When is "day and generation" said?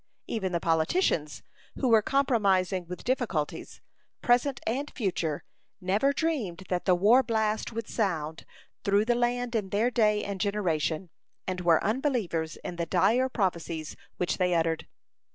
9.91-11.11